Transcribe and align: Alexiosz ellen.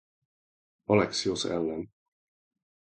Alexiosz 0.95 1.45
ellen. 1.51 1.87